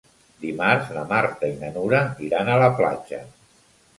Dimarts 0.45 0.87
na 0.95 1.03
Marta 1.11 1.51
i 1.51 1.59
na 1.59 1.69
Nura 1.77 2.01
iran 2.29 2.51
a 2.53 2.57
la 2.65 2.69
platja. 2.79 3.23